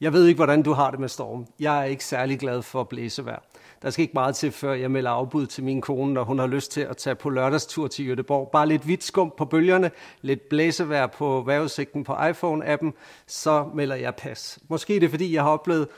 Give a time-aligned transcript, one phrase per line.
[0.00, 1.46] Jeg ved ikke, hvordan du har det med storm.
[1.60, 3.42] Jeg er ikke særlig glad for blæsevejr.
[3.82, 6.46] Der skal ikke meget til, før jeg melder afbud til min kone, når hun har
[6.46, 8.48] lyst til at tage på lørdagstur til Jødeborg.
[8.52, 9.90] Bare lidt hvidt skum på bølgerne,
[10.22, 12.90] lidt blæsevejr på vejrudsigten på iPhone-appen,
[13.26, 14.58] så melder jeg pas.
[14.68, 15.88] Måske er det, fordi jeg har oplevet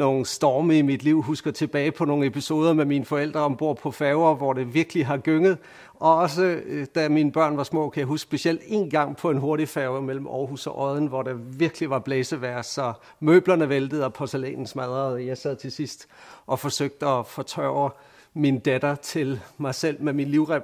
[0.00, 3.90] nogle storme i mit liv, husker tilbage på nogle episoder med mine forældre ombord på
[3.90, 5.58] færger, hvor det virkelig har gynget.
[5.94, 9.30] Og også øh, da mine børn var små, kan jeg huske specielt en gang på
[9.30, 14.04] en hurtig færge mellem Aarhus og Odden, hvor der virkelig var blæsevejr, så møblerne væltede
[14.04, 15.26] og porcelænen smadrede.
[15.26, 16.06] Jeg sad til sidst
[16.46, 17.90] og forsøgte at fortørre
[18.34, 20.62] min datter til mig selv med min livrem.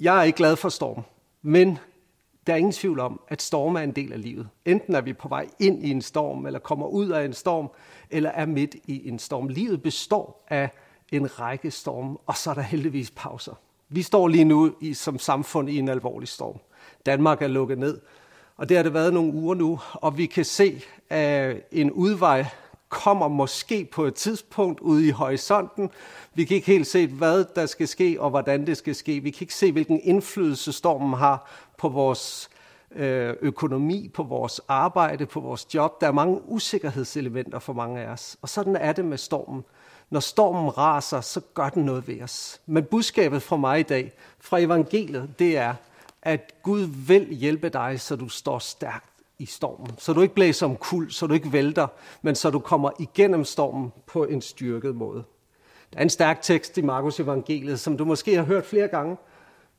[0.00, 1.02] Jeg er ikke glad for storm,
[1.42, 1.78] men
[2.46, 4.48] der er ingen tvivl om, at storm er en del af livet.
[4.64, 7.70] Enten er vi på vej ind i en storm, eller kommer ud af en storm,
[8.10, 9.48] eller er midt i en storm.
[9.48, 10.70] Livet består af
[11.12, 13.54] en række storme, og så er der heldigvis pauser.
[13.88, 16.58] Vi står lige nu i, som samfund i en alvorlig storm.
[17.06, 18.00] Danmark er lukket ned,
[18.56, 22.46] og det har det været nogle uger nu, og vi kan se, at en udvej
[22.94, 25.90] kommer måske på et tidspunkt ude i horisonten.
[26.34, 29.20] Vi kan ikke helt se, hvad der skal ske og hvordan det skal ske.
[29.20, 32.50] Vi kan ikke se, hvilken indflydelse stormen har på vores
[32.94, 36.00] øh, økonomi, på vores arbejde, på vores job.
[36.00, 38.36] Der er mange usikkerhedselementer for mange af os.
[38.42, 39.64] Og sådan er det med stormen.
[40.10, 42.60] Når stormen raser, så gør den noget ved os.
[42.66, 45.74] Men budskabet fra mig i dag, fra evangeliet, det er,
[46.22, 49.90] at Gud vil hjælpe dig, så du står stærkt i stormen.
[49.98, 51.86] Så du ikke blæser om kul, så du ikke vælter,
[52.22, 55.24] men så du kommer igennem stormen på en styrket måde.
[55.92, 59.16] Der er en stærk tekst i Markus evangeliet, som du måske har hørt flere gange,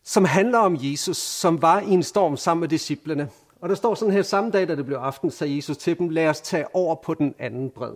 [0.03, 3.29] som handler om Jesus, som var i en storm sammen med disciplene.
[3.61, 6.09] Og der står sådan her, samme dag, da det blev aften, sagde Jesus til dem,
[6.09, 7.93] lad os tage over på den anden bred.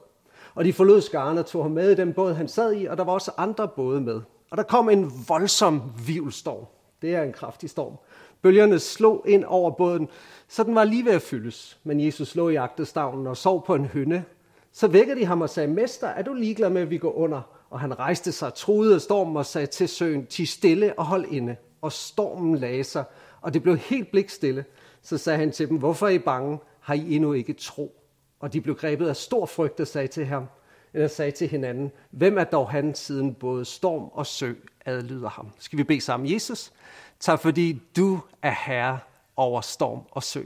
[0.55, 2.97] Og de forlod skaren og tog ham med i den båd, han sad i, og
[2.97, 4.21] der var også andre både med.
[4.51, 6.65] Og der kom en voldsom vivlstorm.
[7.01, 7.93] Det er en kraftig storm.
[8.41, 10.07] Bølgerne slog ind over båden,
[10.47, 11.79] så den var lige ved at fyldes.
[11.83, 14.25] Men Jesus lå i agtestavnen og sov på en hønne.
[14.71, 17.41] Så vækkede de ham og sagde, Mester, er du ligeglad med, at vi går under?
[17.69, 21.25] Og han rejste sig, troede af stormen og sagde til søen, Ti stille og hold
[21.31, 21.55] inde.
[21.81, 23.03] Og stormen lagde sig,
[23.41, 24.65] og det blev helt blikstille.
[25.01, 26.59] Så sagde han til dem, hvorfor er I bange?
[26.79, 27.95] Har I endnu ikke tro?
[28.39, 30.45] Og de blev grebet af stor frygt og sagde til ham,
[30.93, 34.53] eller sagde til hinanden, hvem er dog han, siden både storm og sø
[34.85, 35.47] adlyder ham?
[35.59, 36.33] Skal vi bede sammen?
[36.33, 36.71] Jesus,
[37.19, 38.99] tak fordi du er herre
[39.35, 40.43] over storm og sø.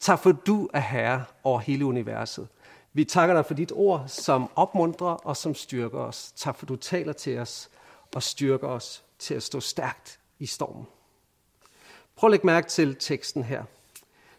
[0.00, 2.48] Tak for du er herre over hele universet.
[2.92, 6.32] Vi takker dig for dit ord, som opmuntrer og som styrker os.
[6.36, 7.70] Tak for du taler til os
[8.14, 10.86] og styrker os til at stå stærkt i stormen.
[12.16, 13.64] Prøv at lægge mærke til teksten her.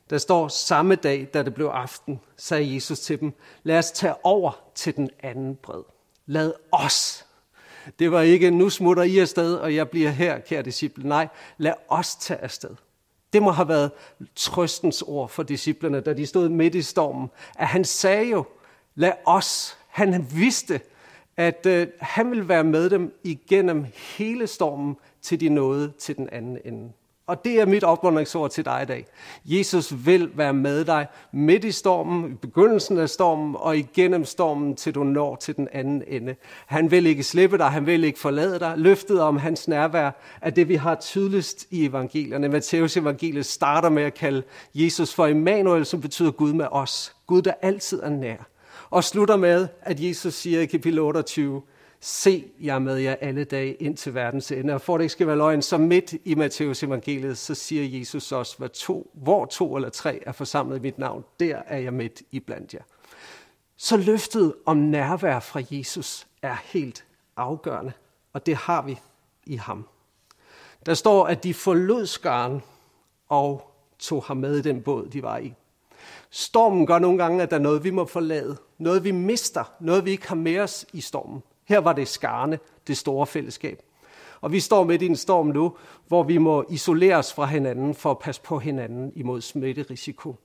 [0.09, 3.34] Der står, samme dag, da det blev aften, sagde Jesus til dem,
[3.64, 5.84] lad os tage over til den anden bred.
[6.26, 7.25] Lad os.
[8.00, 11.07] Det var ikke, nu smutter I afsted, og jeg bliver her, kære disciple.
[11.07, 12.69] Nej, lad os tage afsted.
[13.34, 13.91] Det må have været
[14.35, 17.29] trøstens ord for disciplerne, da de stod midt i stormen.
[17.56, 18.46] At han sagde jo,
[18.96, 19.78] lad os.
[19.88, 20.81] Han vidste,
[21.38, 23.85] at øh, han ville være med dem igennem
[24.17, 26.91] hele stormen, til de nåede til den anden ende.
[27.28, 29.06] Og det er mit opmuntringsord til dig i dag.
[29.46, 34.75] Jesus vil være med dig midt i stormen, i begyndelsen af stormen og igennem stormen,
[34.75, 36.35] til du når til den anden ende.
[36.66, 38.74] Han vil ikke slippe dig, han vil ikke forlade dig.
[38.78, 42.50] Løftet om hans nærvær er det, vi har tydeligst i evangelierne.
[42.50, 44.44] Matteus evangeliet starter med at kalde
[44.75, 47.16] Jesus for Emmanuel, som betyder Gud med os.
[47.28, 48.47] Gud, der altid er nær.
[48.90, 51.62] Og slutter med, at Jesus siger i kapitel 28,
[52.07, 54.73] Se, jeg er med jer alle dage ind til verdens ende.
[54.73, 58.31] Og for det ikke skal være løgn, så midt i Matteus evangeliet, så siger Jesus
[58.31, 61.93] også, hvor to, hvor to eller tre er forsamlet i mit navn, der er jeg
[61.93, 62.81] midt i blandt jer.
[63.77, 67.05] Så løftet om nærvær fra Jesus er helt
[67.38, 67.91] afgørende,
[68.33, 68.99] og det har vi
[69.45, 69.87] i ham.
[70.85, 72.63] Der står, at de forlod skaren
[73.29, 75.53] og tog ham med i den båd, de var i.
[76.29, 78.57] Stormen gør nogle gange, at der er noget, vi må forlade.
[78.77, 79.63] Noget, vi mister.
[79.79, 81.43] Noget, vi ikke har med os i stormen.
[81.66, 83.81] Her var det skarne, det store fællesskab.
[84.42, 85.76] Og vi står midt i en storm nu,
[86.08, 90.36] hvor vi må isolere os fra hinanden for at passe på hinanden imod smitterisiko.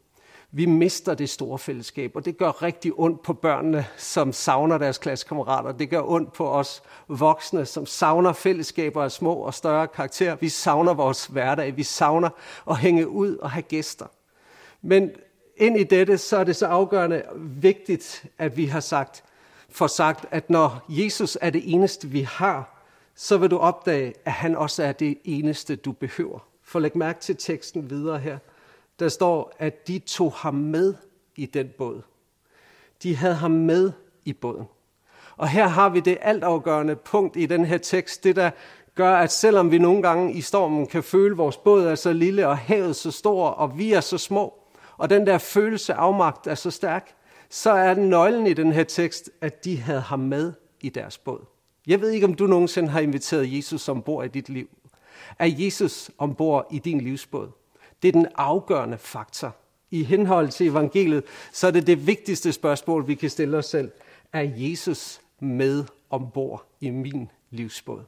[0.53, 4.99] Vi mister det store fællesskab, og det gør rigtig ondt på børnene, som savner deres
[4.99, 5.73] klassekammerater.
[5.73, 10.35] Det gør ondt på os voksne, som savner fællesskaber af små og større karakter.
[10.35, 11.77] Vi savner vores hverdag.
[11.77, 12.31] Vi savner
[12.71, 14.07] at hænge ud og have gæster.
[14.83, 15.11] Men
[15.57, 19.25] ind i dette, så er det så afgørende vigtigt, at vi har sagt,
[19.71, 22.85] for sagt, at når Jesus er det eneste, vi har,
[23.15, 26.39] så vil du opdage, at han også er det eneste, du behøver.
[26.63, 28.39] For læg mærke til teksten videre her.
[28.99, 30.95] Der står, at de tog ham med
[31.37, 32.03] i den båd.
[33.03, 33.93] De havde ham med
[34.25, 34.67] i båden.
[35.37, 38.51] Og her har vi det altafgørende punkt i den her tekst, det der
[38.95, 42.13] gør, at selvom vi nogle gange i stormen kan føle, at vores båd er så
[42.13, 44.55] lille, og havet så stor, og vi er så små,
[44.97, 47.15] og den der følelse af afmagt er så stærk,
[47.51, 51.45] så er nøglen i den her tekst, at de havde ham med i deres båd.
[51.87, 54.69] Jeg ved ikke, om du nogensinde har inviteret Jesus ombord i dit liv.
[55.39, 57.49] Er Jesus ombord i din livsbåd?
[58.03, 59.57] Det er den afgørende faktor.
[59.91, 63.91] I henhold til evangeliet, så er det det vigtigste spørgsmål, vi kan stille os selv.
[64.33, 68.03] Er Jesus med ombord i min livsbåd?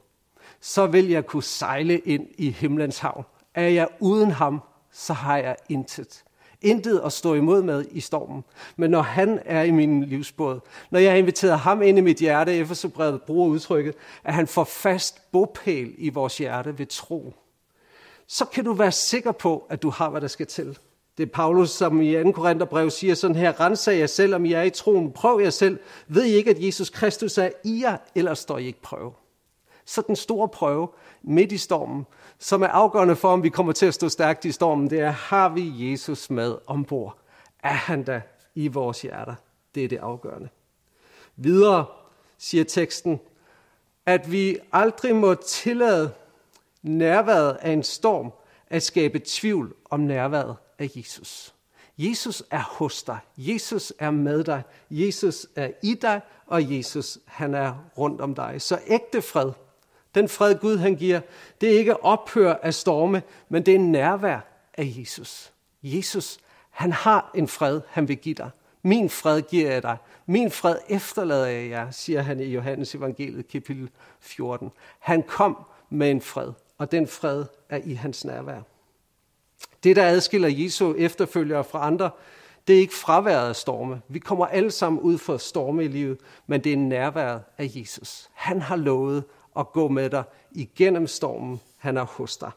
[0.59, 3.23] Så vil jeg kunne sejle ind i himlens havn.
[3.53, 4.61] Er jeg uden ham,
[4.91, 6.23] så har jeg intet.
[6.63, 8.43] Intet at stå imod med i stormen.
[8.75, 10.59] Men når han er i min livsbåd,
[10.91, 14.63] når jeg har inviteret ham ind i mit hjerte, Efeserbrevet bruger udtrykket, at han får
[14.63, 17.33] fast bopæl i vores hjerte ved tro,
[18.27, 20.77] så kan du være sikker på, at du har, hvad der skal til.
[21.17, 22.31] Det er Paulus, som i 2.
[22.31, 25.79] Korintherbrev siger sådan her, rensag jer selv, om I er i troen, prøv jer selv.
[26.07, 29.11] Ved I ikke, at Jesus Kristus er i jer, eller står I ikke prøve.
[29.85, 30.87] Så den store prøve
[31.21, 32.05] midt i stormen,
[32.39, 35.11] som er afgørende for, om vi kommer til at stå stærkt i stormen, det er,
[35.11, 37.17] har vi Jesus med ombord?
[37.63, 38.21] Er han der
[38.55, 39.35] i vores hjerter?
[39.75, 40.49] Det er det afgørende.
[41.35, 41.85] Videre
[42.37, 43.19] siger teksten,
[44.05, 46.13] at vi aldrig må tillade
[46.81, 48.33] nærværet af en storm
[48.67, 51.53] at skabe tvivl om nærværet af Jesus.
[51.97, 53.19] Jesus er hos dig.
[53.37, 54.63] Jesus er med dig.
[54.89, 58.61] Jesus er i dig, og Jesus han er rundt om dig.
[58.61, 59.51] Så ægte fred,
[60.15, 61.21] den fred Gud han giver,
[61.61, 64.39] det er ikke ophør af storme, men det er nærvær
[64.77, 65.53] af Jesus.
[65.83, 66.37] Jesus,
[66.69, 68.49] han har en fred, han vil give dig.
[68.81, 69.97] Min fred giver jeg dig.
[70.25, 73.89] Min fred efterlader jeg jer, siger han i Johannes evangeliet kapitel
[74.19, 74.71] 14.
[74.99, 78.61] Han kom med en fred, og den fred er i hans nærvær.
[79.83, 82.09] Det, der adskiller Jesu efterfølgere fra andre,
[82.67, 84.01] det er ikke fraværet af storme.
[84.07, 86.17] Vi kommer alle sammen ud for storme i livet,
[86.47, 88.29] men det er nærværet af Jesus.
[88.33, 91.61] Han har lovet og gå med dig igennem stormen.
[91.77, 92.51] Han er hos dig.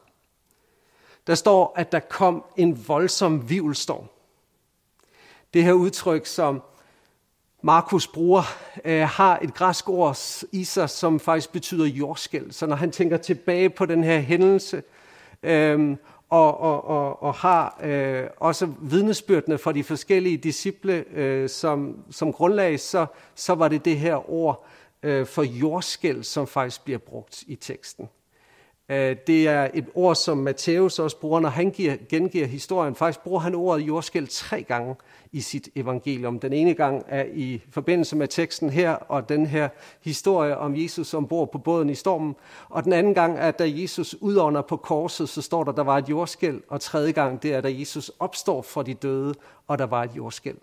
[1.27, 4.05] Der står, at der kom en voldsom vivelstorm.
[5.53, 6.61] Det her udtryk, som
[7.61, 8.43] Markus bruger,
[8.85, 10.17] øh, har et græsk ord
[10.51, 12.51] i sig, som faktisk betyder jordskæld.
[12.51, 14.83] Så når han tænker tilbage på den her hændelse,
[15.43, 15.97] øh,
[16.29, 22.33] og, og, og, og har øh, også vidnesbyrdene fra de forskellige disciple øh, som, som
[22.33, 23.05] grundlag, så,
[23.35, 24.65] så var det det her ord
[25.03, 28.09] øh, for jordskæld, som faktisk bliver brugt i teksten.
[28.89, 32.95] Øh, det er et ord, som Matthæus også bruger, når han giver, gengiver historien.
[32.95, 34.95] Faktisk bruger han ordet jordskæld tre gange
[35.31, 36.39] i sit evangelium.
[36.39, 39.69] Den ene gang er i forbindelse med teksten her, og den her
[40.01, 42.35] historie om Jesus ombord på båden i stormen.
[42.69, 45.97] Og den anden gang er, da Jesus udånder på korset, så står der, der var
[45.97, 46.61] et jordskæld.
[46.67, 49.33] Og tredje gang, det er, da Jesus opstår fra de døde,
[49.67, 50.57] og der var et jordskæld.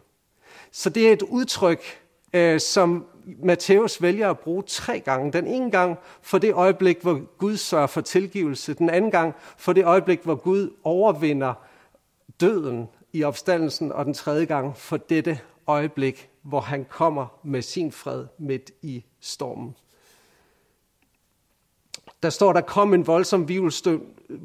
[0.72, 1.82] Så det er et udtryk,
[2.32, 3.06] øh, som
[3.42, 5.32] Matthæus vælger at bruge tre gange.
[5.32, 8.74] Den ene gang for det øjeblik, hvor Gud sørger for tilgivelse.
[8.74, 11.54] Den anden gang for det øjeblik, hvor Gud overvinder
[12.40, 13.92] døden i opstandelsen.
[13.92, 19.04] Og den tredje gang for dette øjeblik, hvor han kommer med sin fred midt i
[19.20, 19.76] stormen.
[22.22, 23.48] Der står, der kom en voldsom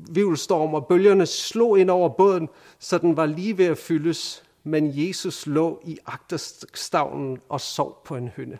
[0.09, 2.49] vivelstorm, og bølgerne slog ind over båden,
[2.79, 8.15] så den var lige ved at fyldes men Jesus lå i agterstavnen og sov på
[8.15, 8.57] en hynde.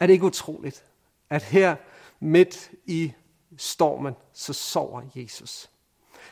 [0.00, 0.84] Er det ikke utroligt,
[1.30, 1.76] at her
[2.20, 3.12] midt i
[3.56, 5.70] stormen, så sover Jesus?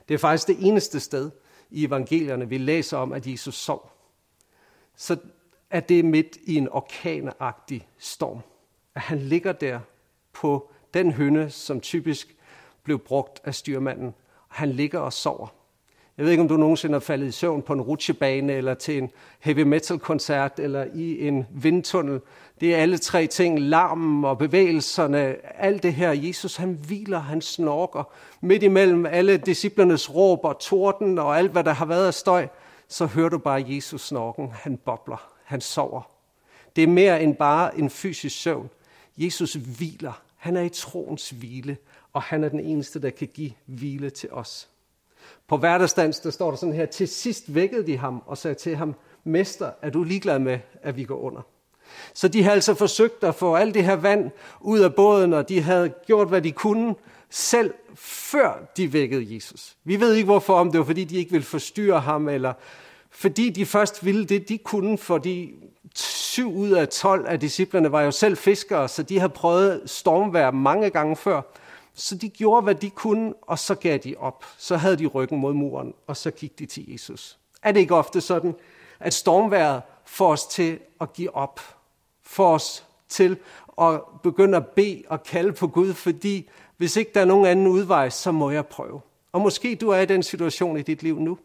[0.09, 1.31] Det er faktisk det eneste sted
[1.71, 3.93] i evangelierne, vi læser om, at Jesus sov.
[4.97, 5.17] Så
[5.71, 8.41] er det midt i en orkanagtig storm.
[8.95, 9.81] At han ligger der
[10.33, 12.37] på den hynde, som typisk
[12.83, 14.15] blev brugt af styrmanden.
[14.49, 15.56] Han ligger og sover.
[16.19, 18.99] Jeg ved ikke, om du nogensinde har faldet i søvn på en rutsjebane, eller til
[18.99, 22.21] en heavy metal koncert, eller i en vindtunnel.
[22.61, 26.13] Det er alle tre ting, larmen og bevægelserne, alt det her.
[26.13, 28.13] Jesus, han hviler, han snorker.
[28.41, 32.49] Midt imellem alle disciplernes råb og torden og alt, hvad der har været af støj,
[32.89, 34.49] så hører du bare Jesus snorken.
[34.53, 36.11] Han bobler, han sover.
[36.77, 38.71] Det er mere end bare en fysisk søvn.
[39.17, 40.23] Jesus hviler.
[40.37, 41.77] Han er i troens hvile,
[42.13, 44.69] og han er den eneste, der kan give hvile til os.
[45.49, 48.77] På hverdagsdans, der står der sådan her, til sidst vækkede de ham og sagde til
[48.77, 51.41] ham, Mester, er du ligeglad med, at vi går under?
[52.15, 54.31] Så de havde altså forsøgt at få alt det her vand
[54.61, 56.95] ud af båden, og de havde gjort, hvad de kunne,
[57.31, 59.77] selv før de vækkede Jesus.
[59.85, 62.53] Vi ved ikke hvorfor, om det var fordi, de ikke ville forstyrre ham, eller
[63.11, 65.55] fordi de først ville det, de kunne, fordi
[65.95, 70.51] syv ud af 12 af disciplerne var jo selv fiskere, så de havde prøvet stormvær
[70.51, 71.43] mange gange før.
[71.99, 74.45] Så de gjorde, hvad de kunne, og så gav de op.
[74.59, 77.39] Så havde de ryggen mod muren, og så gik de til Jesus.
[77.63, 78.55] Er det ikke ofte sådan,
[79.01, 81.61] at stormværet får os til at give op?
[82.23, 83.39] Får os til
[83.81, 87.67] at begynde at bede og kalde på Gud, fordi hvis ikke der er nogen anden
[87.67, 89.01] udvej, så må jeg prøve.
[89.33, 91.39] Og måske du er i den situation i dit liv nu.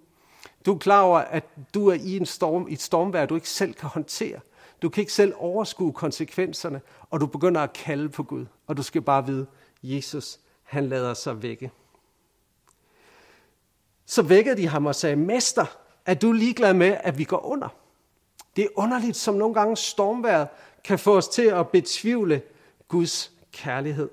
[0.65, 1.43] Du er klar over, at
[1.73, 4.39] du er i en storm, i et stormvær, du ikke selv kan håndtere.
[4.81, 8.45] Du kan ikke selv overskue konsekvenserne, og du begynder at kalde på Gud.
[8.67, 9.45] Og du skal bare vide,
[9.83, 10.39] Jesus,
[10.71, 11.71] han lader sig vække.
[14.05, 15.65] Så vækkede de ham og sagde, Mester,
[16.05, 17.67] er du ligeglad med, at vi går under?
[18.55, 20.47] Det er underligt, som nogle gange stormværet
[20.83, 22.41] kan få os til at betvivle
[22.87, 24.09] Guds kærlighed.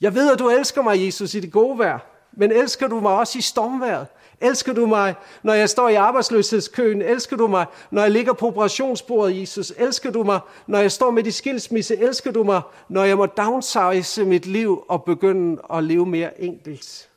[0.00, 1.98] Jeg ved, at du elsker mig, Jesus, i det gode vejr,
[2.32, 4.06] men elsker du mig også i stormværet?
[4.40, 7.02] Elsker du mig, når jeg står i arbejdsløshedskøen?
[7.02, 9.72] Elsker du mig, når jeg ligger på operationsbordet, Jesus?
[9.76, 11.96] Elsker du mig, når jeg står med de skilsmisse?
[11.96, 17.08] Elsker du mig, når jeg må downsize mit liv og begynde at leve mere enkelt?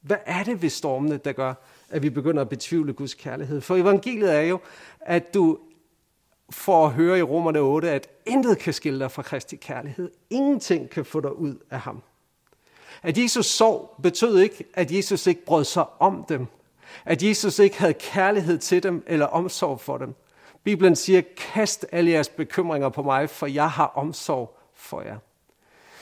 [0.00, 1.54] Hvad er det ved stormene, der gør,
[1.90, 3.60] at vi begynder at betvivle Guds kærlighed?
[3.60, 4.58] For evangeliet er jo,
[5.00, 5.58] at du
[6.50, 10.10] får at høre i Romerne 8, at intet kan skille dig fra Kristi kærlighed.
[10.30, 12.02] Ingenting kan få dig ud af ham.
[13.02, 16.46] At Jesus sov betød ikke, at Jesus ikke brød sig om dem.
[17.04, 20.14] At Jesus ikke havde kærlighed til dem eller omsorg for dem.
[20.64, 25.16] Bibelen siger, kast alle jeres bekymringer på mig, for jeg har omsorg for jer.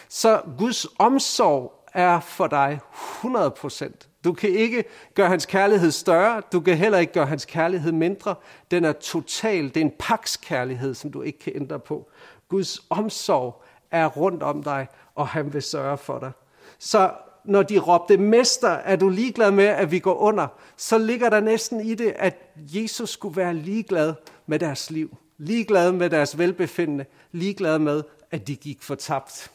[0.09, 4.09] Så Guds omsorg er for dig 100%.
[4.25, 8.35] Du kan ikke gøre hans kærlighed større, du kan heller ikke gøre hans kærlighed mindre.
[8.71, 12.11] Den er total, det er en pakskærlighed, som du ikke kan ændre på.
[12.49, 16.33] Guds omsorg er rundt om dig, og han vil sørge for dig.
[16.79, 17.11] Så
[17.49, 20.47] når de råbte, Mester, er du ligeglad med, at vi går under?
[20.77, 24.15] Så ligger der næsten i det, at Jesus skulle være ligeglad
[24.47, 25.17] med deres liv.
[25.39, 27.05] Ligeglad med deres velbefindende.
[27.33, 29.51] Ligeglad med, at de gik fortabt.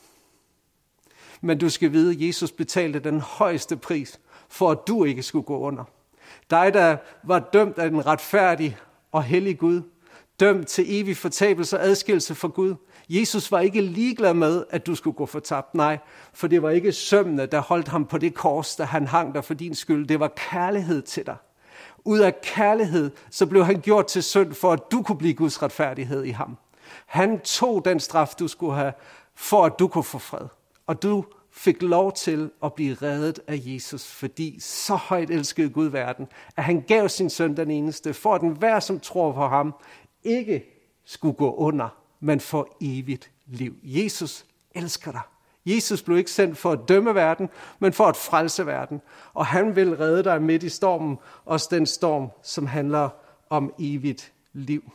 [1.42, 4.20] Men du skal vide, at Jesus betalte den højeste pris,
[4.50, 5.84] for at du ikke skulle gå under.
[6.50, 8.78] Dig, der var dømt af den retfærdige
[9.12, 9.82] og hellige Gud,
[10.40, 12.76] dømt til evig fortabelse og adskillelse fra Gud.
[13.10, 15.76] Jesus var ikke ligeglad med, at du skulle gå fortabt.
[15.76, 15.98] Nej,
[16.34, 19.42] for det var ikke sømmene, der holdt ham på det kors, der han hang der
[19.42, 20.08] for din skyld.
[20.08, 21.36] Det var kærlighed til dig.
[22.06, 25.64] Ud af kærlighed, så blev han gjort til synd, for at du kunne blive Guds
[25.64, 26.58] retfærdighed i ham.
[27.06, 28.94] Han tog den straf, du skulle have,
[29.36, 30.48] for at du kunne få fred.
[30.88, 35.86] Og du fik lov til at blive reddet af Jesus, fordi så højt elskede Gud
[35.86, 39.48] verden, at han gav sin søn den eneste, for at den hver, som tror på
[39.48, 39.76] ham,
[40.24, 40.66] ikke
[41.06, 41.90] skulle gå under,
[42.20, 43.76] men for evigt liv.
[43.84, 45.22] Jesus elsker dig.
[45.66, 47.50] Jesus blev ikke sendt for at dømme verden,
[47.80, 49.02] men for at frelse verden.
[49.34, 53.10] Og han vil redde dig midt i stormen, også den storm, som handler
[53.50, 54.92] om evigt liv.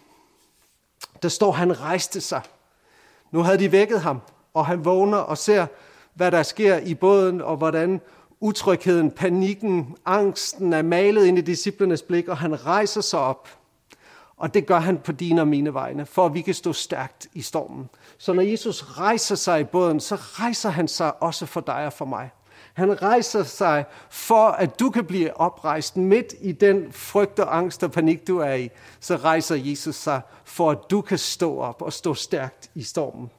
[1.23, 2.43] Der står, han rejste sig.
[3.31, 4.21] Nu havde de vækket ham,
[4.55, 5.67] og han vågner og ser,
[6.15, 8.01] hvad der sker i båden, og hvordan
[8.41, 13.49] utrygheden, panikken, angsten er malet ind i disciplernes blik, og han rejser sig op.
[14.39, 17.27] Og det gør han på dine og mine vegne, for at vi kan stå stærkt
[17.35, 17.89] i stormen.
[18.19, 21.93] Så når Jesus rejser sig i båden, så rejser han sig også for dig og
[21.93, 22.31] for mig.
[22.75, 27.83] Han rejser sig for, at du kan blive oprejst midt i den frygt og angst
[27.83, 28.71] og panik, du er i.
[29.01, 33.31] Så rejser Jesus sig for, at du kan stå op og stå stærkt i stormen.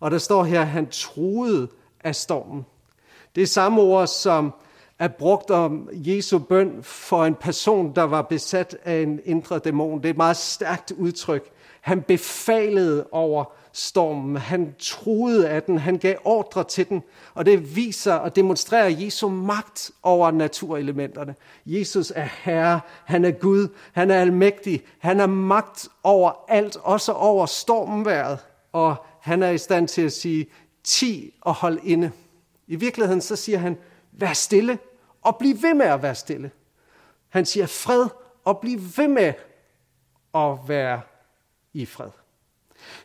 [0.00, 1.68] Og der står her, at han troede
[2.04, 2.66] af stormen.
[3.34, 4.52] Det er samme ord, som
[4.98, 9.98] er brugt om Jesu bøn for en person, der var besat af en indre dæmon.
[9.98, 11.50] Det er et meget stærkt udtryk.
[11.80, 14.36] Han befalede over stormen.
[14.36, 15.78] Han troede af den.
[15.78, 17.02] Han gav ordre til den.
[17.34, 21.34] Og det viser og demonstrerer Jesu magt over naturelementerne.
[21.66, 22.80] Jesus er Herre.
[23.04, 23.68] Han er Gud.
[23.92, 24.82] Han er almægtig.
[24.98, 28.38] Han er magt over alt, også over stormværet.
[28.72, 30.46] Og han er i stand til at sige,
[30.84, 32.10] ti og hold inde.
[32.66, 33.76] I virkeligheden så siger han,
[34.12, 34.78] vær stille
[35.22, 36.50] og bliv ved med at være stille.
[37.28, 38.06] Han siger fred
[38.44, 39.32] og bliv ved med
[40.34, 41.00] at være
[41.72, 42.10] i fred.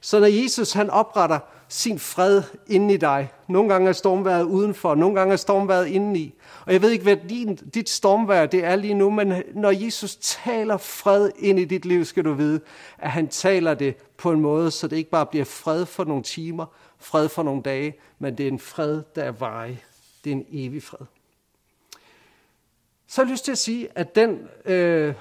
[0.01, 4.95] Så når Jesus han opretter sin fred inde i dig, nogle gange er stormværet udenfor,
[4.95, 6.33] nogle gange er stormværet indeni,
[6.65, 10.15] og jeg ved ikke, hvad din, dit stormvær det er lige nu, men når Jesus
[10.15, 12.59] taler fred ind i dit liv, skal du vide,
[12.97, 16.23] at han taler det på en måde, så det ikke bare bliver fred for nogle
[16.23, 16.65] timer,
[16.99, 19.83] fred for nogle dage, men det er en fred, der er varig.
[20.23, 21.05] Det er en evig fred.
[23.13, 25.13] Så har jeg lyst til at sige, at den øh,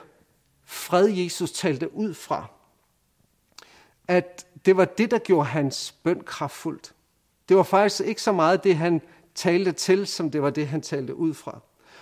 [0.65, 2.47] fred, Jesus talte ud fra,
[4.09, 6.95] at det var det, der gjorde hans bøn kraftfuldt.
[7.49, 9.01] Det var faktisk ikke så meget det, han
[9.35, 11.61] talte til, som det var det, han talte ud fra.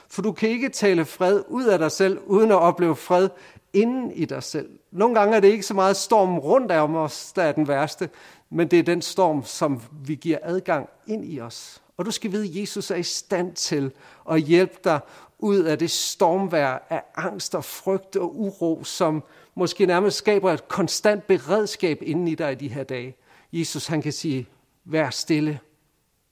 [0.08, 3.28] For du kan ikke tale fred ud af dig selv, uden at opleve fred
[3.72, 4.68] inden i dig selv.
[4.90, 8.10] Nogle gange er det ikke så meget stormen rundt om os, der er den værste,
[8.50, 11.82] men det er den storm, som vi giver adgang ind i os.
[11.96, 13.92] Og du skal vide, at Jesus er i stand til
[14.30, 15.00] at hjælpe dig
[15.42, 20.68] ud af det stormvær af angst og frygt og uro, som måske nærmest skaber et
[20.68, 23.16] konstant beredskab inden i dig i de her dage.
[23.52, 24.48] Jesus han kan sige,
[24.84, 25.60] vær stille,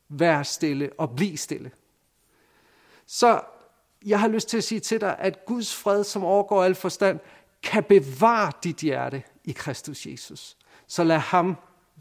[0.09, 1.71] vær stille og bliv stille.
[3.07, 3.41] Så
[4.07, 7.21] jeg har lyst til at sige til dig, at Guds fred, som overgår al forstand,
[7.63, 10.57] kan bevare dit hjerte i Kristus Jesus.
[10.87, 11.57] Så lad ham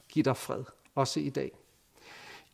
[0.10, 0.64] give dig fred,
[0.96, 1.52] også i dag.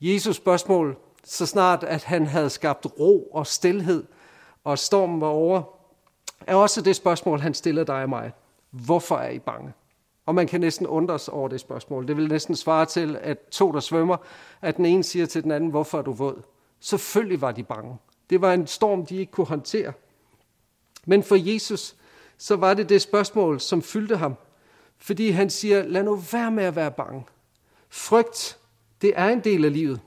[0.01, 4.03] Jesus spørgsmål, så snart at han havde skabt ro og stilhed,
[4.63, 5.63] og stormen var over,
[6.47, 8.31] er også det spørgsmål, han stiller dig og mig.
[8.71, 9.73] Hvorfor er I bange?
[10.25, 12.07] Og man kan næsten undre sig over det spørgsmål.
[12.07, 14.17] Det vil næsten svare til, at to, der svømmer,
[14.61, 16.41] at den ene siger til den anden, hvorfor er du våd?
[16.79, 17.97] Selvfølgelig var de bange.
[18.29, 19.93] Det var en storm, de ikke kunne håndtere.
[21.05, 21.95] Men for Jesus,
[22.37, 24.35] så var det det spørgsmål, som fyldte ham.
[24.97, 27.25] Fordi han siger, lad nu være med at være bange.
[27.89, 28.57] Frygt,
[29.01, 30.01] det er en del af livet.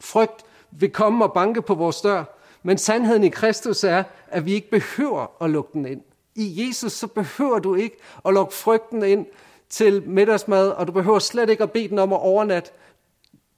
[0.00, 2.24] Frygt vil komme og banke på vores dør,
[2.62, 6.02] men sandheden i Kristus er, at vi ikke behøver at lukke den ind.
[6.34, 9.26] I Jesus så behøver du ikke at lukke frygten ind
[9.68, 12.70] til middagsmad, og du behøver slet ikke at bede den om at overnatte.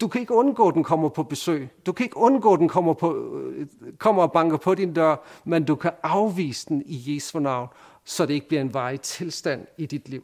[0.00, 1.68] Du kan ikke undgå, at den kommer på besøg.
[1.86, 3.66] Du kan ikke undgå, at den kommer, på, øh,
[3.98, 7.68] kommer og banker på din dør, men du kan afvise den i Jesu navn,
[8.04, 10.22] så det ikke bliver en varig tilstand i dit liv.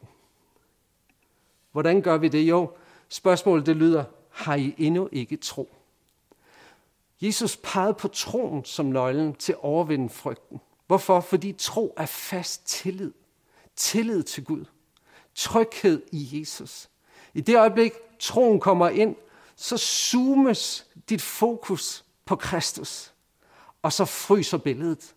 [1.71, 2.41] Hvordan gør vi det?
[2.41, 2.71] Jo,
[3.09, 5.76] spørgsmålet det lyder, har I endnu ikke tro?
[7.21, 10.59] Jesus pegede på troen som nøglen til at overvinde frygten.
[10.87, 11.19] Hvorfor?
[11.19, 13.11] Fordi tro er fast tillid.
[13.75, 14.65] Tillid til Gud.
[15.35, 16.89] Tryghed i Jesus.
[17.33, 19.15] I det øjeblik, troen kommer ind,
[19.55, 23.13] så zoomes dit fokus på Kristus.
[23.81, 25.13] Og så fryser billedet.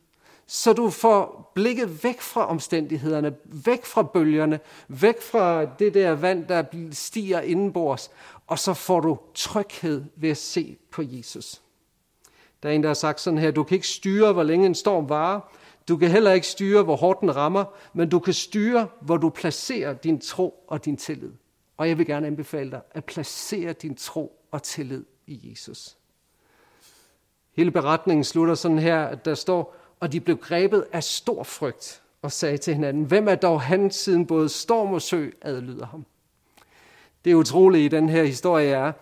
[0.47, 6.47] Så du får blikket væk fra omstændighederne, væk fra bølgerne, væk fra det der vand,
[6.47, 8.11] der stiger indenbords,
[8.47, 11.63] og så får du tryghed ved at se på Jesus.
[12.63, 14.75] Der er en, der har sagt sådan her, du kan ikke styre, hvor længe en
[14.75, 15.41] storm varer,
[15.89, 17.65] du kan heller ikke styre, hvor hårdt den rammer,
[17.95, 21.33] men du kan styre, hvor du placerer din tro og din tillid.
[21.77, 25.97] Og jeg vil gerne anbefale dig at placere din tro og tillid i Jesus.
[27.57, 32.03] Hele beretningen slutter sådan her, at der står, og de blev grebet af stor frygt
[32.23, 36.07] og sagde til hinanden, hvem er dog han, siden både storm og sø adlyder ham?
[37.25, 38.93] Det utrolige i den her historie er,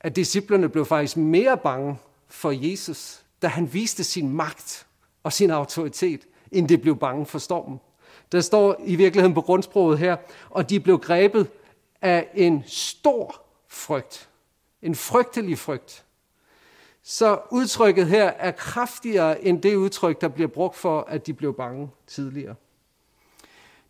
[0.00, 1.96] at disciplerne blev faktisk mere bange
[2.34, 4.86] for Jesus, da han viste sin magt
[5.22, 6.20] og sin autoritet,
[6.52, 7.80] end det blev bange for stormen.
[8.32, 10.16] Der står i virkeligheden på grundsproget her,
[10.50, 11.50] og de blev grebet
[12.02, 14.28] af en stor frygt.
[14.82, 16.04] En frygtelig frygt.
[17.02, 21.54] Så udtrykket her er kraftigere end det udtryk, der bliver brugt for, at de blev
[21.54, 22.54] bange tidligere.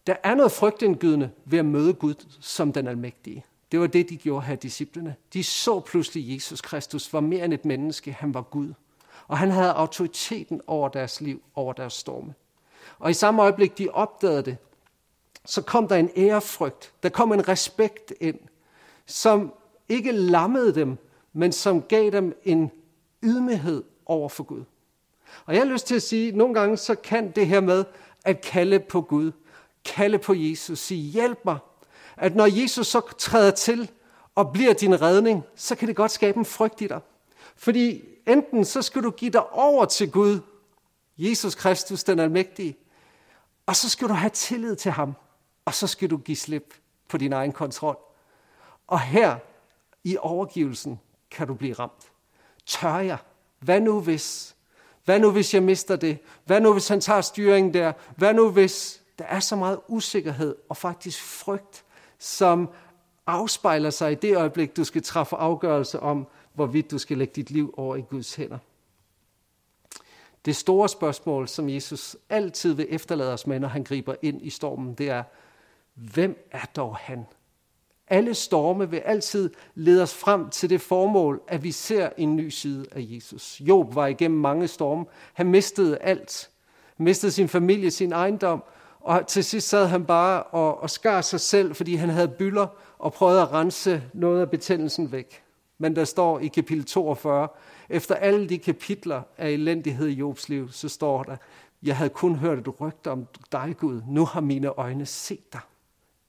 [0.06, 3.44] Der er noget frygtindgydende ved at møde Gud som den almægtige.
[3.72, 5.16] Det var det, de gjorde her, disciplene.
[5.32, 8.12] De så pludselig, Jesus Kristus var mere end et menneske.
[8.12, 8.72] Han var Gud.
[9.28, 12.34] Og han havde autoriteten over deres liv, over deres storme.
[12.98, 14.56] Og i samme øjeblik, de opdagede det,
[15.44, 16.92] så kom der en ærefrygt.
[17.02, 18.38] Der kom en respekt ind,
[19.06, 19.52] som
[19.88, 20.96] ikke lammede dem,
[21.32, 22.70] men som gav dem en
[23.22, 24.64] ydmyghed over for Gud.
[25.46, 27.84] Og jeg har lyst til at sige, at nogle gange så kan det her med
[28.24, 29.32] at kalde på Gud,
[29.84, 31.58] kalde på Jesus, sige hjælp mig,
[32.16, 33.90] at når Jesus så træder til
[34.34, 37.00] og bliver din redning, så kan det godt skabe en frygt i dig.
[37.56, 40.40] Fordi enten så skal du give dig over til Gud,
[41.18, 42.76] Jesus Kristus, den almægtige,
[43.66, 45.14] og så skal du have tillid til ham,
[45.64, 46.74] og så skal du give slip
[47.08, 47.98] på din egen kontrol.
[48.86, 49.36] Og her
[50.04, 51.00] i overgivelsen
[51.30, 52.12] kan du blive ramt.
[52.66, 53.18] Tør jeg?
[53.60, 54.56] Hvad nu hvis?
[55.04, 56.18] Hvad nu hvis jeg mister det?
[56.44, 57.92] Hvad nu hvis han tager styringen der?
[58.16, 61.84] Hvad nu hvis der er så meget usikkerhed og faktisk frygt,
[62.18, 62.68] som
[63.26, 67.50] afspejler sig i det øjeblik, du skal træffe afgørelse om, hvorvidt du skal lægge dit
[67.50, 68.58] liv over i Guds hænder.
[70.44, 74.50] Det store spørgsmål, som Jesus altid vil efterlade os med, når han griber ind i
[74.50, 75.22] stormen, det er,
[75.94, 77.26] hvem er dog han?
[78.08, 82.48] Alle storme vil altid lede os frem til det formål, at vi ser en ny
[82.48, 83.60] side af Jesus.
[83.60, 85.04] Job var igennem mange storme.
[85.32, 86.50] Han mistede alt.
[86.96, 88.64] Han mistede sin familie, sin ejendom,
[89.04, 92.66] og til sidst sad han bare og, og skar sig selv, fordi han havde byller
[92.98, 95.42] og prøvede at rense noget af betændelsen væk.
[95.78, 97.48] Men der står i kapitel 42,
[97.88, 101.36] efter alle de kapitler af elendighed i Jobs liv, så står der,
[101.82, 104.02] jeg havde kun hørt et rygte om dig, Gud.
[104.08, 105.60] Nu har mine øjne set dig.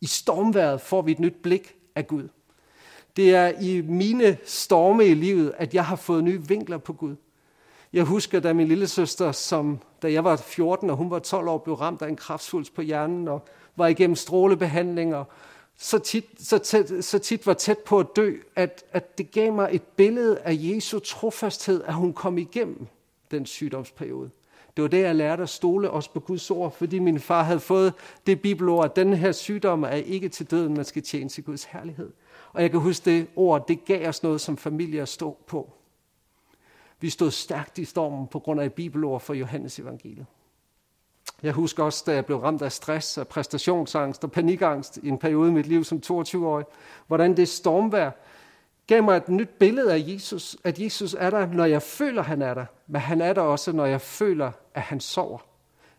[0.01, 2.27] I stormværet får vi et nyt blik af Gud.
[3.15, 7.15] Det er i mine storme i livet, at jeg har fået nye vinkler på Gud.
[7.95, 11.47] Jeg husker, da min lille søster, som da jeg var 14 og hun var 12
[11.47, 15.23] år, blev ramt af en kraftsvulst på hjernen og var igennem strålebehandlinger,
[15.77, 19.53] så tit, så, tæt, så tit var tæt på at dø, at, at det gav
[19.53, 22.87] mig et billede af Jesu trofasthed, at hun kom igennem
[23.31, 24.29] den sygdomsperiode.
[24.75, 27.59] Det var det, jeg lærte at stole også på Guds ord, fordi min far havde
[27.59, 27.93] fået
[28.27, 31.63] det bibelord, at den her sygdom er ikke til døden, man skal tjene til Guds
[31.63, 32.09] herlighed.
[32.53, 35.73] Og jeg kan huske det ord, det gav os noget som familie at stå på.
[36.99, 40.25] Vi stod stærkt i stormen på grund af et bibelord for Johannes evangeliet.
[41.43, 45.17] Jeg husker også, da jeg blev ramt af stress, og præstationsangst og panikangst i en
[45.17, 46.65] periode i mit liv som 22-årig,
[47.07, 48.11] hvordan det stormvær
[48.87, 52.41] gav mig et nyt billede af Jesus, at Jesus er der, når jeg føler, han
[52.41, 55.37] er der, men han er der også, når jeg føler, at han sover.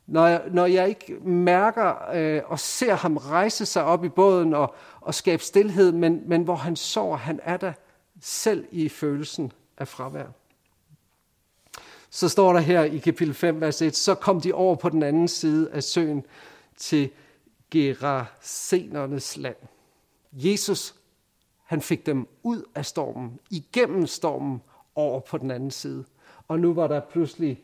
[0.07, 4.55] Når jeg, når jeg ikke mærker øh, og ser ham rejse sig op i båden
[4.55, 7.73] og, og skabe stillhed, men, men hvor han sover, han er der
[8.21, 10.27] selv i følelsen af fravær.
[12.17, 15.03] Så står der her i kapitel 5, vers 1, så kom de over på den
[15.03, 16.25] anden side af søen
[16.77, 17.11] til
[17.71, 19.57] Gerasenernes land.
[20.33, 20.95] Jesus,
[21.65, 24.63] han fik dem ud af stormen, igennem stormen,
[24.95, 26.05] over på den anden side.
[26.49, 27.63] Og nu var der pludselig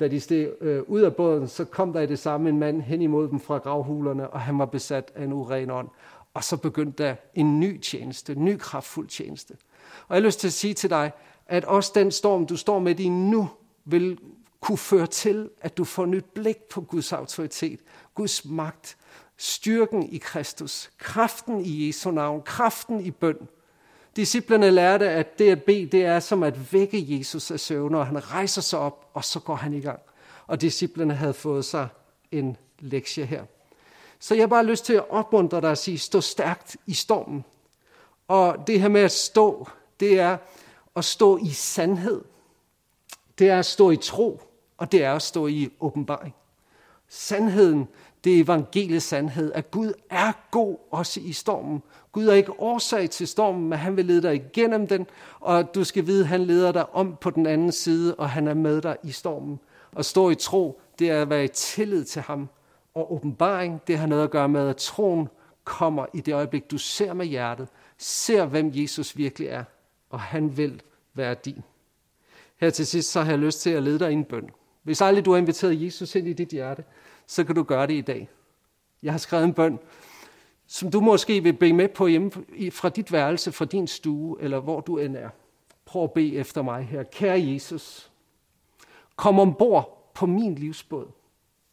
[0.00, 2.82] da de steg øh, ud af båden, så kom der i det samme en mand
[2.82, 5.88] hen imod dem fra gravhulerne, og han var besat af en uren ånd.
[6.34, 9.52] Og så begyndte der en ny tjeneste, en ny kraftfuld tjeneste.
[10.08, 11.12] Og jeg har lyst til at sige til dig,
[11.46, 13.48] at også den storm, du står med i nu,
[13.84, 14.18] vil
[14.60, 17.80] kunne føre til, at du får nyt blik på Guds autoritet,
[18.14, 18.96] Guds magt,
[19.36, 23.48] styrken i Kristus, kraften i Jesu navn, kraften i bøn.
[24.16, 28.06] Disciplerne lærte, at det at bede, det er som at vække Jesus af søvn, og
[28.06, 30.00] han rejser sig op, og så går han i gang.
[30.46, 31.88] Og disciplerne havde fået sig
[32.32, 33.44] en lektie her.
[34.18, 37.44] Så jeg har bare lyst til at opmuntre dig at sige, stå stærkt i stormen.
[38.28, 39.68] Og det her med at stå,
[40.00, 40.36] det er
[40.96, 42.22] at stå i sandhed.
[43.38, 44.40] Det er at stå i tro,
[44.78, 46.34] og det er at stå i åbenbaring.
[47.08, 47.88] Sandheden,
[48.24, 51.82] det er evangeliets sandhed, at Gud er god også i stormen.
[52.12, 55.06] Gud er ikke årsag til stormen, men han vil lede dig igennem den,
[55.40, 58.48] og du skal vide, at han leder dig om på den anden side, og han
[58.48, 59.60] er med dig i stormen.
[59.96, 62.48] At stå i tro, det er at være i tillid til ham.
[62.94, 65.28] Og åbenbaring, det har noget at gøre med, at troen
[65.64, 67.68] kommer i det øjeblik, du ser med hjertet,
[67.98, 69.64] ser hvem Jesus virkelig er,
[70.10, 70.82] og han vil
[71.14, 71.62] være din.
[72.62, 74.50] Her til sidst, så har jeg lyst til at lede dig i en bøn.
[74.82, 76.84] Hvis aldrig du har inviteret Jesus ind i dit hjerte,
[77.26, 78.28] så kan du gøre det i dag.
[79.02, 79.78] Jeg har skrevet en bøn,
[80.66, 82.30] som du måske vil bede med på hjemme
[82.70, 85.28] fra dit værelse, fra din stue, eller hvor du end er.
[85.84, 87.02] Prøv at bede efter mig her.
[87.02, 88.10] Kære Jesus,
[89.16, 91.08] kom ombord på min livsbåd.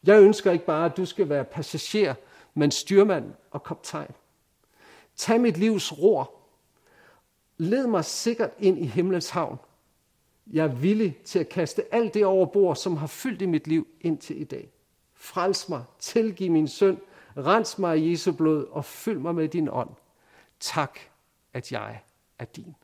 [0.03, 2.15] Jeg ønsker ikke bare, at du skal være passager,
[2.53, 4.11] men styrmand og kaptajn.
[5.15, 6.31] Tag mit livs ror.
[7.57, 9.59] Led mig sikkert ind i himlens havn.
[10.51, 13.67] Jeg er villig til at kaste alt det over bord, som har fyldt i mit
[13.67, 14.71] liv indtil i dag.
[15.13, 16.97] Frels mig, tilgiv min synd,
[17.37, 19.89] rens mig i Jesu blod og fyld mig med din ånd.
[20.59, 20.99] Tak,
[21.53, 22.01] at jeg
[22.39, 22.75] er din.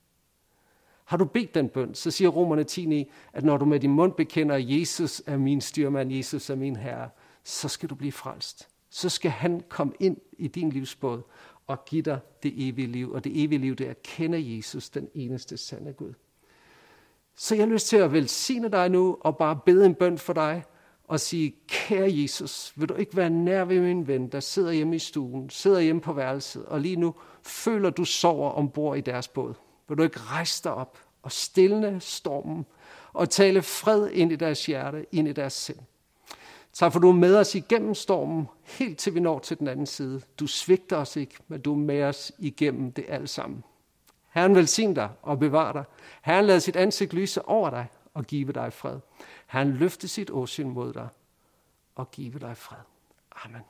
[1.05, 4.13] Har du bedt den bøn, så siger romerne 10, at når du med din mund
[4.13, 7.09] bekender, at Jesus er min styrmand, Jesus er min herre,
[7.43, 8.69] så skal du blive frelst.
[8.89, 11.21] Så skal han komme ind i din livsbåd
[11.67, 13.11] og give dig det evige liv.
[13.11, 16.13] Og det evige liv, det er at kende Jesus, den eneste sande Gud.
[17.35, 20.33] Så jeg har lyst til at velsigne dig nu og bare bede en bøn for
[20.33, 20.63] dig
[21.07, 24.95] og sige, kære Jesus, vil du ikke være nær ved min ven, der sidder hjemme
[24.95, 29.27] i stuen, sidder hjemme på værelset, og lige nu føler du sover ombord i deres
[29.27, 29.53] båd.
[29.87, 32.65] Vil du ikke rejse dig op og stille stormen
[33.13, 35.79] og tale fred ind i deres hjerte, ind i deres sind.
[36.73, 39.85] Tak for du er med os igennem stormen, helt til vi når til den anden
[39.85, 40.21] side.
[40.39, 43.63] Du svigter os ikke, men du er med os igennem det alt sammen.
[44.35, 45.83] Herren velsign dig og bevar dig.
[46.21, 48.99] Herren lader sit ansigt lyse over dig og give dig fred.
[49.47, 51.07] Herren løfte sit åsyn mod dig
[51.95, 52.77] og give dig fred.
[53.45, 53.61] Amen.